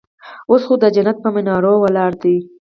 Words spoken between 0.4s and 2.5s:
اوس خو د جنت پهٔ منارو ولاړه ده